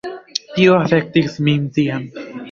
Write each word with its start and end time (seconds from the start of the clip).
Tio 0.53 0.77
afektis 0.83 1.35
min 1.49 1.67
tiam. 1.75 2.09